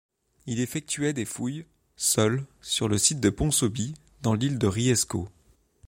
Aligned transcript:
Il 0.47 0.61
effectuait 0.61 1.13
des 1.13 1.25
fouilles, 1.25 1.67
seul, 1.95 2.47
sur 2.59 2.87
le 2.87 2.97
site 2.97 3.19
de 3.19 3.29
Ponsonby, 3.29 3.93
dans 4.23 4.33
l'île 4.33 4.57
de 4.57 4.65
Riesco. 4.65 5.29